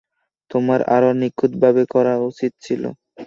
[0.51, 2.83] তোমার আরো নিখুঁতভাবে করা উচিত ছিল।